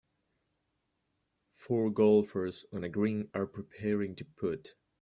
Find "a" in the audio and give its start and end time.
2.83-2.89